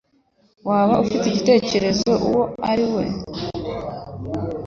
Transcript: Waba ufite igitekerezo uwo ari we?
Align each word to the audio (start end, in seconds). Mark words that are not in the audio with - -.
Waba 0.67 0.93
ufite 1.03 1.25
igitekerezo 1.27 2.11
uwo 2.27 2.43
ari 2.71 2.85
we? 2.93 3.03